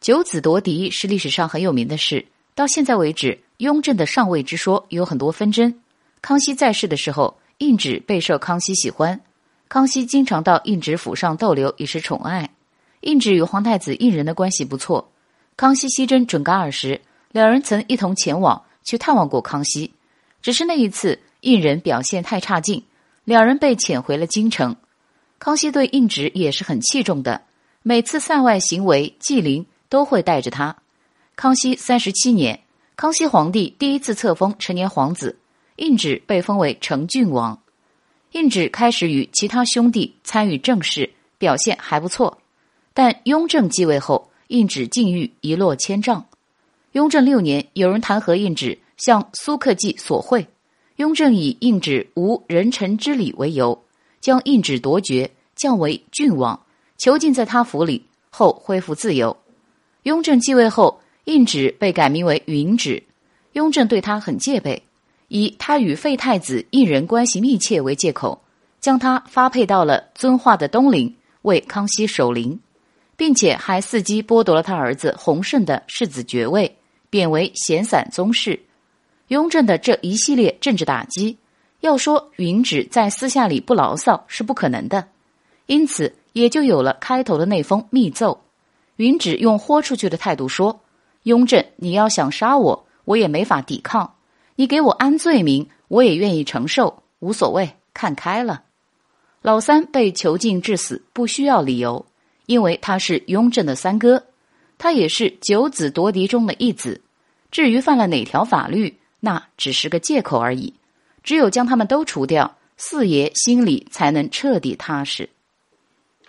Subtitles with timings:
[0.00, 5.74] 九子夺嫡是历史上很有名的事，到现在为止，雍正的上位之说有很多纷争。
[6.22, 9.20] 康熙在世的时候，胤旨备受康熙喜欢，
[9.68, 12.48] 康熙经常到胤旨府上逗留，以示宠爱。
[13.00, 15.10] 胤旨与皇太子胤仁的关系不错。
[15.56, 17.00] 康熙西征准噶尔时，
[17.32, 19.92] 两人曾一同前往去探望过康熙，
[20.40, 22.84] 只是那一次胤仁表现太差劲，
[23.24, 24.76] 两人被遣回了京城。
[25.40, 27.42] 康熙对胤旨也是很器重的，
[27.82, 29.66] 每次塞外行为祭灵。
[29.88, 30.76] 都会带着他。
[31.36, 32.60] 康熙三十七年，
[32.96, 35.38] 康熙皇帝第一次册封成年皇子，
[35.76, 37.58] 胤旨被封为成郡王。
[38.32, 42.38] 胤旨开始与其他兄弟参与政事，表现还不错。
[42.92, 46.26] 但雍正继位后，胤旨境遇一落千丈。
[46.92, 50.46] 雍正六年，有人弹劾胤旨向苏克济索贿，
[50.96, 53.84] 雍正以胤旨无人臣之礼为由，
[54.20, 56.60] 将胤旨夺爵，降为郡王，
[56.98, 59.36] 囚禁在他府里，后恢复自由。
[60.04, 63.02] 雍正继位后，胤旨被改名为允祉。
[63.52, 64.82] 雍正对他很戒备，
[65.28, 68.40] 以他与废太子胤仁关系密切为借口，
[68.80, 72.58] 将他发配到了遵化的东陵为康熙守陵，
[73.16, 76.76] 并且还伺机剥夺了他儿子弘顺的世子爵位，
[77.10, 78.60] 贬为闲散宗室。
[79.28, 81.36] 雍正的这一系列政治打击，
[81.80, 85.08] 要说允祉在私下里不牢骚是不可能的，
[85.66, 88.40] 因此也就有了开头的那封密奏。
[88.98, 90.80] 云芷用豁出去的态度说
[91.22, 94.04] ：“雍正，你要想杀我，我也没法抵抗；
[94.56, 98.64] 你给我安罪名，我也愿意承受，无所谓，看开了。”
[99.40, 102.04] 老三被囚禁致死，不需要理由，
[102.46, 104.24] 因为他是雍正的三哥，
[104.78, 107.00] 他也是九子夺嫡中的一子。
[107.52, 110.74] 至于犯了哪条法律，那只是个借口而已。
[111.22, 115.30] 只有将他们都除掉，四爷心里才能彻底踏实。